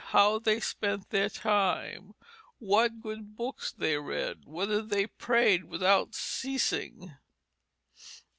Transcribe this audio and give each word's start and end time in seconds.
How 0.07 0.39
they 0.39 0.59
spent 0.59 1.11
their 1.11 1.29
time, 1.29 2.15
what 2.57 3.01
good 3.01 3.35
books 3.37 3.71
they 3.71 3.99
read? 3.99 4.45
Whether 4.45 4.81
they 4.81 5.05
prayed 5.05 5.65
without 5.65 6.15
ceasing?" 6.15 7.13